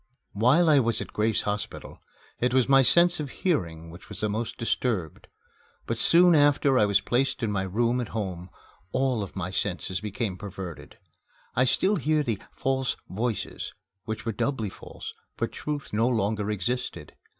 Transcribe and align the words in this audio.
While 0.33 0.67
I 0.67 0.79
was 0.79 0.99
at 0.99 1.13
Grace 1.13 1.43
Hospital, 1.43 1.99
it 2.39 2.55
was 2.55 2.67
my 2.67 2.81
sense 2.81 3.19
of 3.19 3.29
hearing 3.29 3.91
which 3.91 4.09
was 4.09 4.19
the 4.19 4.29
most 4.29 4.57
disturbed. 4.57 5.27
But 5.85 5.99
soon 5.99 6.33
after 6.33 6.79
I 6.79 6.87
was 6.87 7.01
placed 7.01 7.43
in 7.43 7.51
my 7.51 7.61
room 7.61 8.01
at 8.01 8.07
home, 8.07 8.49
all 8.93 9.21
of 9.21 9.35
my 9.35 9.51
senses 9.51 10.01
became 10.01 10.39
perverted. 10.39 10.97
I 11.55 11.65
still 11.65 11.97
heard 11.97 12.25
the 12.25 12.39
"false 12.51 12.95
voices" 13.09 13.75
which 14.05 14.25
were 14.25 14.31
doubly 14.31 14.71
false, 14.71 15.13
for 15.37 15.45
Truth 15.45 15.93
no 15.93 16.07
longer 16.07 16.49
existed. 16.49 17.13